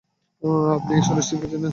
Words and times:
আপনি 0.75 0.91
এই 0.95 1.03
সরীসৃপকে 1.07 1.47
চেনেন? 1.51 1.69